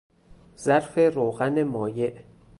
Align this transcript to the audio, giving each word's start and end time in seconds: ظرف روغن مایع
ظرف 0.57 0.97
روغن 0.97 1.63
مایع 1.63 2.25